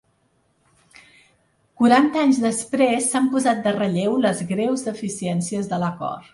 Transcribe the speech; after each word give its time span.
Quaranta 1.81 2.25
anys 2.29 2.41
després 2.47 3.11
s’han 3.11 3.29
posat 3.37 3.63
de 3.69 3.77
relleu 3.79 4.19
les 4.27 4.43
greus 4.55 4.89
deficiències 4.91 5.75
de 5.75 5.85
l’acord. 5.85 6.29